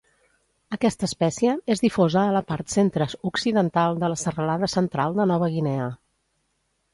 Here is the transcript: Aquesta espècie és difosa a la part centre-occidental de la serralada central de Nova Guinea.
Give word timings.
Aquesta 0.75 1.05
espècie 1.09 1.51
és 1.73 1.83
difosa 1.83 2.23
a 2.29 2.31
la 2.35 2.41
part 2.53 2.71
centre-occidental 2.77 4.01
de 4.05 4.11
la 4.15 4.19
serralada 4.23 4.71
central 4.79 5.21
de 5.21 5.29
Nova 5.35 5.51
Guinea. 5.59 5.87